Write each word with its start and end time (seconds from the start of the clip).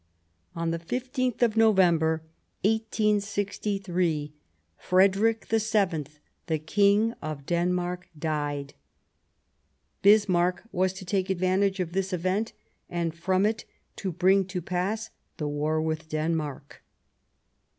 On 0.55 0.71
the 0.71 0.79
15th 0.79 1.43
of 1.43 1.55
November, 1.55 2.23
1863, 2.63 4.33
Frederick 4.75 5.45
VII, 5.49 6.05
the 6.47 6.57
King 6.57 7.13
of 7.21 7.45
Denmark, 7.45 8.07
died, 8.17 8.73
Bismarck 10.01 10.63
was 10.71 10.91
to 10.93 11.05
take 11.05 11.29
advantage 11.29 11.79
of 11.79 11.93
this 11.93 12.13
event 12.13 12.53
and 12.89 13.13
from 13.13 13.45
it 13.45 13.63
to 13.97 14.11
bring 14.11 14.43
to 14.45 14.59
pass 14.59 15.11
the 15.37 15.47
war 15.47 15.79
with 15.79 16.09
Denmark. 16.09 16.81